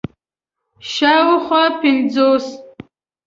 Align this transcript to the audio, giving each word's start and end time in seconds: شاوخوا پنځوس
شاوخوا 0.93 1.63
پنځوس 1.81 2.47